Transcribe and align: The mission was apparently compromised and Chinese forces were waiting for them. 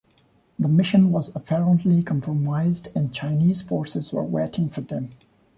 The 0.57 0.67
mission 0.67 1.11
was 1.11 1.29
apparently 1.35 2.01
compromised 2.01 2.87
and 2.95 3.13
Chinese 3.13 3.61
forces 3.61 4.11
were 4.11 4.23
waiting 4.23 4.67
for 4.67 4.81
them. 4.81 5.11